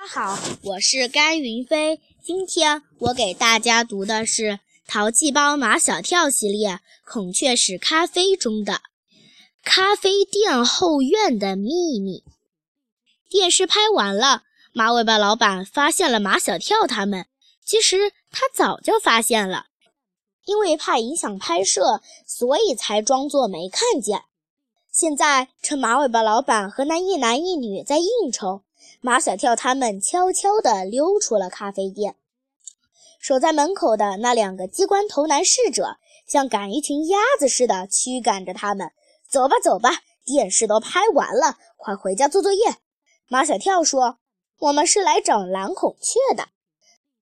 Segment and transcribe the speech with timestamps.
[0.00, 2.00] 大家好，我是甘云飞。
[2.22, 4.42] 今天我给大家读的是
[4.86, 6.70] 《淘气包马小跳》系列
[7.04, 8.72] 《孔雀石咖啡》中的
[9.62, 12.20] 《咖啡店后院的秘密》。
[13.28, 17.26] 电视拍完了，马尾巴老板发现了马小跳他们。
[17.62, 19.66] 其实他早就发现了，
[20.46, 24.22] 因为怕影响拍摄，所以才装作没看见。
[24.90, 28.62] 现在趁马尾巴老板和那一男一女在应酬。
[29.00, 32.16] 马小跳他们悄悄地溜出了咖啡店，
[33.18, 38.90] 守在门口的那两个机关头男侍者像赶一群鸭子似的驱赶着他们。
[39.28, 42.76] 走吧，走吧，电视都拍完了，快回家做作业。
[43.28, 44.18] 马小跳说
[44.58, 46.48] ：“我们是来找蓝孔雀的。”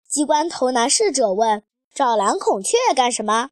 [0.09, 1.62] 机关头男侍者问
[1.95, 3.51] ：“找蓝孔雀干什么？”“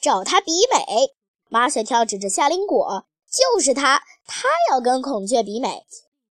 [0.00, 1.10] 找他比美。”
[1.50, 5.84] 马小跳指着夏林果：“就是他，他要跟孔雀比美，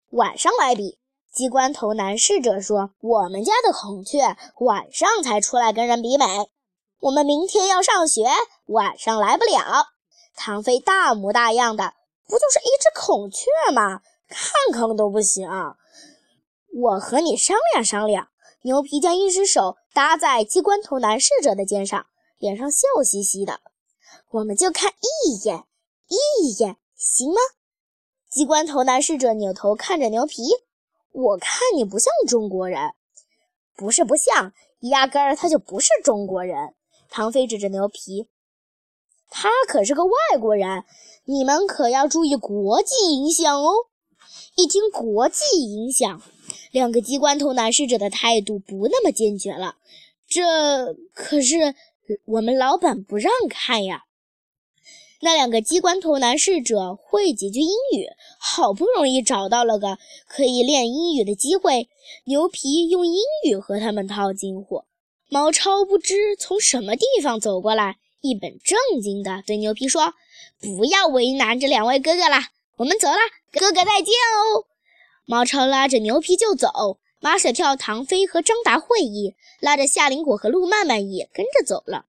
[0.09, 0.97] 晚上来比。”
[1.31, 6.25] 机关头男侍者说：“我们家的孔雀晚上才出来跟人比美，
[7.01, 8.25] 我们明天要上学，
[8.67, 9.87] 晚上来不了。”
[10.35, 11.93] 唐飞大模大样的，
[12.27, 14.01] 不就是一只孔雀吗？
[14.27, 15.47] 看看都不行。
[16.73, 18.29] 我和你商量商量。
[18.62, 22.07] 牛皮将一只手搭在机关头男侍者的肩上，
[22.40, 23.59] 脸上笑嘻嘻的。
[24.31, 24.91] 我们就看
[25.27, 25.65] 一眼，
[26.07, 27.35] 一眼行吗？
[28.29, 30.41] 机关头男侍者扭头看着牛皮。
[31.12, 32.91] 我看你不像中国人，
[33.76, 36.74] 不是不像，压根儿他就不是中国人。
[37.10, 38.27] 唐飞指着牛皮，
[39.29, 40.84] 他可是个外国人，
[41.26, 43.71] 你们可要注意国际影响哦。
[44.55, 46.21] 一听国际影响，
[46.71, 49.76] 两个机关头男侍者的态度不那么坚决了。
[50.27, 51.76] 这可是
[52.26, 54.04] 我们老板不让看呀。
[55.26, 58.05] 那两个机关头男侍者会几句英语，
[58.40, 61.90] 好不容易找到了个可以练英语的机会。
[62.26, 64.84] 牛皮用英语和他们套近乎。
[65.28, 70.13] 毛超不知从什么地方走过来，一本正经地对牛皮说
[70.62, 73.18] ：“不要为难这两位哥哥啦，我们走了，
[73.52, 74.66] 哥哥再见哦。”
[75.25, 82.06] 毛超拉着牛皮就走，马小跳、唐飞和张达会意，拉着夏林果和陆曼曼也跟着走了。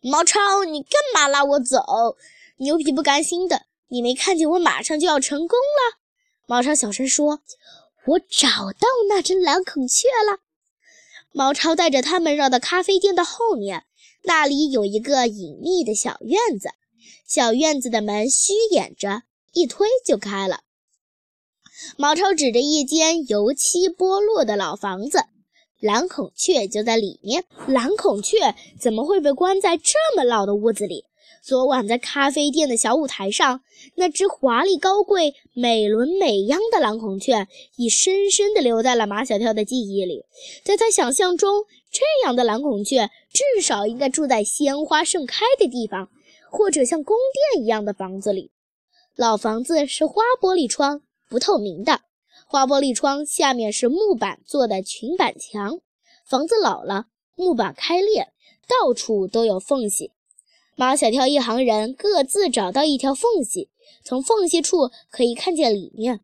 [0.00, 2.16] 毛超，你干嘛拉我走？
[2.58, 5.98] 牛皮不甘心的，你没看见我马上就要成功了？
[6.46, 7.40] 毛超小声说
[8.06, 10.40] ：“我找到那只蓝孔雀了。”
[11.32, 13.84] 毛超带着他们绕到咖啡店的后面，
[14.24, 16.70] 那里有一个隐秘的小院子。
[17.26, 20.62] 小院子的门虚掩着，一推就开了。
[21.96, 25.26] 毛超指着一间油漆剥落的老房子，
[25.78, 27.44] 蓝孔雀就在里面。
[27.68, 31.04] 蓝孔雀怎么会被关在这么老的屋子里？
[31.42, 33.62] 昨晚在咖啡店的小舞台上，
[33.94, 40.24] 那只华丽高贵、美轮美奂的蓝孔雀已深深地留在了马小跳的记忆里。
[40.64, 46.10] 在他想象中，这样的蓝孔雀至少应该住在鲜花盛开的地方，
[46.50, 47.16] 或者像宫
[47.52, 48.50] 殿一样的房子里。
[49.16, 52.00] 老房子是花玻璃窗，不透明的。
[52.46, 55.80] 花玻璃窗下面是木板做的裙板墙。
[56.26, 58.28] 房子老了，木板开裂，
[58.68, 60.12] 到处都有缝隙。
[60.78, 63.68] 马小跳一行人各自找到一条缝隙，
[64.04, 66.20] 从缝隙处可以看见里面。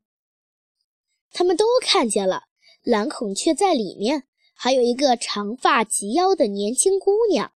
[1.32, 2.44] 他们都看见了
[2.84, 7.50] 蓝孔雀在里面，还有一个长发及腰的年轻姑娘。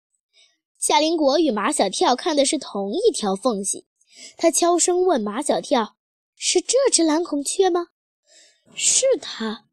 [0.80, 3.86] 夏林果与马小跳看的是同一条缝隙，
[4.36, 5.98] 他悄声问马小跳
[6.36, 7.90] ：“是这只蓝孔雀吗
[8.74, 9.66] ？”“是它。”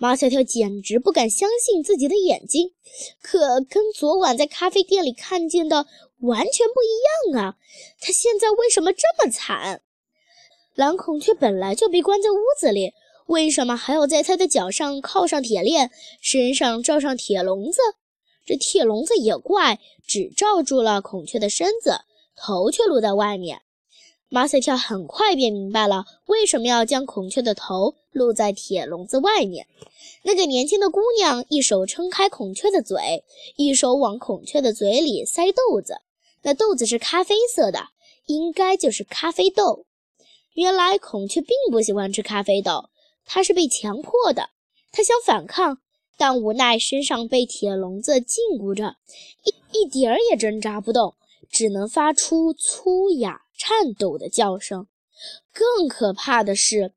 [0.00, 2.72] 马小跳简直不敢相信自己的眼睛，
[3.20, 5.86] 可跟昨晚在咖啡店里看见的。
[6.22, 7.56] 完全不一样啊！
[8.00, 9.82] 他现在为什么这么惨？
[10.74, 12.92] 蓝孔雀本来就被关在屋子里，
[13.26, 15.90] 为什么还要在他的脚上铐上铁链，
[16.20, 17.80] 身上罩上铁笼子？
[18.46, 22.00] 这铁笼子也怪，只罩住了孔雀的身子，
[22.34, 23.62] 头却露在外面。
[24.28, 29.66] 马赛跳很快便明白了为什么要将孔雀的头露在铁笼子外面。
[30.22, 33.24] 那个年轻的姑娘一手撑开孔雀的嘴，
[33.56, 35.96] 一手往孔雀的嘴里塞豆子。
[36.42, 37.88] 那豆子是咖啡色的，
[38.26, 39.86] 应该就是咖啡豆。
[40.54, 42.90] 原来孔雀并不喜欢吃咖啡豆，
[43.24, 44.50] 它是被强迫的。
[44.90, 45.78] 它想反抗，
[46.18, 48.96] 但无奈身上被铁笼子禁锢着，
[49.44, 51.14] 一一点儿也挣扎不动，
[51.50, 54.88] 只能发出粗哑、颤抖的叫声。
[55.52, 56.92] 更可怕的是，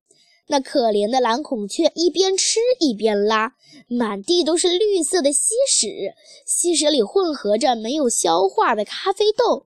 [0.47, 3.56] 那可怜的蓝孔雀一边吃一边拉，
[3.88, 6.13] 满地都是绿色的稀屎，
[6.45, 9.65] 稀屎里混合着没有消化的咖啡豆，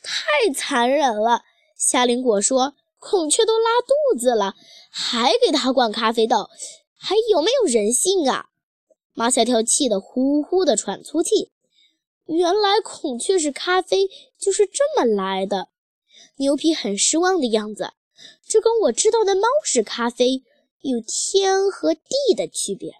[0.00, 1.42] 太残忍了。
[1.76, 4.54] 夏林果说：“孔雀都拉肚子了，
[4.90, 6.48] 还给它灌咖啡豆，
[6.96, 8.46] 还有没有人性啊？
[9.14, 11.50] 马小跳气得呼呼的喘粗气。
[12.26, 14.08] 原来孔雀是咖啡，
[14.38, 15.68] 就是这么来的。
[16.36, 17.90] 牛皮很失望的样子。
[18.46, 20.42] 这跟我知道的猫屎咖啡
[20.80, 22.96] 有天和地的区别。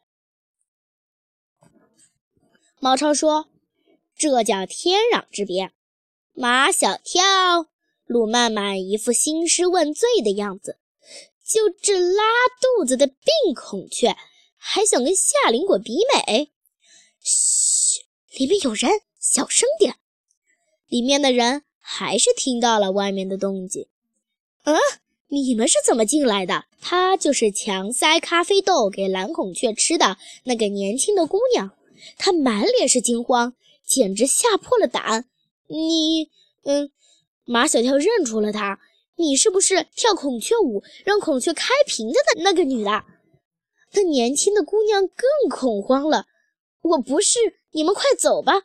[2.78, 3.48] 毛超说
[4.16, 5.72] ：“这叫天壤之别。”
[6.34, 7.22] 马小跳、
[8.06, 10.78] 陆曼曼一副兴师问罪的样子。
[11.44, 12.22] 就这拉
[12.60, 13.16] 肚子的病
[13.54, 14.16] 孔雀，
[14.56, 16.50] 还想跟夏林果比美？
[17.20, 18.00] 嘘，
[18.38, 18.90] 里面有人，
[19.20, 19.96] 小声点。
[20.86, 23.86] 里面的人还是听到了外面的动静。
[24.64, 24.74] 嗯，
[25.34, 26.66] 你们是怎么进来的？
[26.78, 31.70] 她就是强塞咖啡豆给蓝孔雀吃的那个年轻的姑娘。
[32.18, 35.24] 她满脸是惊慌，简直吓破了胆。
[35.68, 36.28] 你，
[36.64, 36.90] 嗯，
[37.46, 38.78] 马小跳认出了她。
[39.16, 42.90] 你是不是跳孔雀舞让孔雀开屏的那那个女的？
[43.94, 46.26] 那年轻的姑娘更恐慌了。
[46.82, 47.38] 我不是，
[47.70, 48.64] 你们快走吧！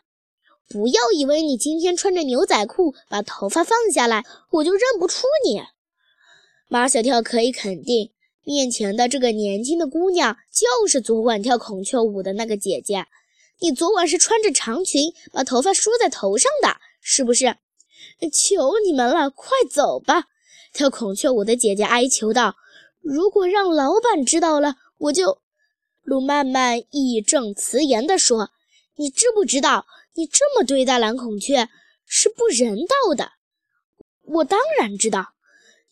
[0.68, 5.62] 不要以为你今天穿着牛仔裤，把头发放下来，我就认不出你。
[6.70, 8.12] 马小跳可以肯定，
[8.44, 13.06] 面前的这个年轻的姑娘就是昨晚跳孔雀舞的那个姐姐。
[13.60, 17.56] 你昨晚是穿着长裙，把头发梳在头上的，是不是？
[18.34, 20.26] 求你们了，快走吧！
[20.74, 22.56] 跳孔雀舞的姐姐哀求道
[23.02, 25.40] ：“如果让老板知道了，我就……”
[26.04, 28.52] 陆曼曼义正辞严地说
[28.98, 29.86] ：“你知不知道，
[30.16, 31.70] 你这么对待蓝孔雀
[32.06, 33.32] 是不人道的？”
[34.36, 35.34] 我当然知道。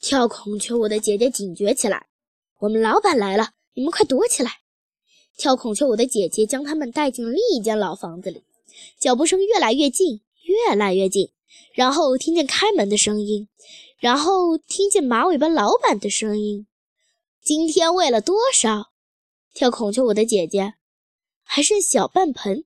[0.05, 2.05] 跳孔雀舞的姐姐警觉起来
[2.61, 4.51] ：“我们老板来了，你们快躲起来！”
[5.35, 8.43] 跳孔雀舞的姐姐将他们带进另一间老房子里，
[8.99, 11.31] 脚步声越来越近，越来越近，
[11.73, 13.49] 然后听见开门的声音。
[13.97, 16.67] 然后听见马尾巴老板的声音
[17.43, 18.91] ：“今天喂了多少？
[19.55, 20.75] 跳孔雀舞的姐姐
[21.41, 22.63] 还剩小半盆，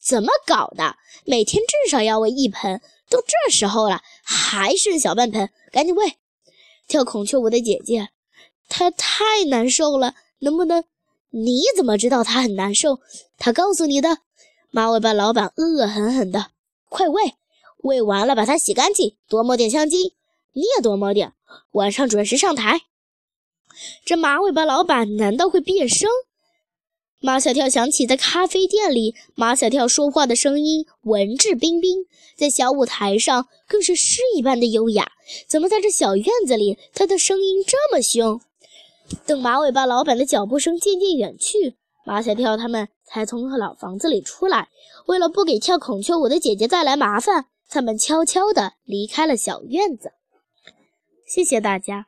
[0.00, 0.96] 怎么搞的？
[1.26, 2.80] 每天至少要喂一盆，
[3.10, 6.14] 都这时候了还剩小半盆，赶紧喂！
[6.88, 8.08] 跳孔雀舞的姐姐，
[8.68, 10.82] 她太难受了，能不能？
[11.30, 13.00] 你怎么知道她很难受？
[13.36, 14.18] 她告诉你的？
[14.70, 16.46] 马尾巴老板恶狠狠的：
[16.88, 17.34] 快喂！
[17.84, 20.12] 喂完了把它洗干净，多抹点香精。”
[20.54, 21.34] 你也多抹点，
[21.72, 22.80] 晚上准时上台。
[24.04, 26.08] 这马尾巴老板难道会变声？
[27.20, 32.06] 马小跳想起在咖啡店里，马小跳说话的声音文质彬彬，
[32.36, 35.10] 在小舞台上更是诗一般的优雅。
[35.48, 38.40] 怎么在这小院子里，他的声音这么凶？
[39.26, 41.74] 等马尾巴老板的脚步声渐渐远去，
[42.06, 44.68] 马小跳他们才从老房子里出来。
[45.06, 50.12] 为了不给跳孔雀舞的姐姐带来麻烦，他们悄悄地离开了小院子。
[51.26, 52.06] 谢谢大家。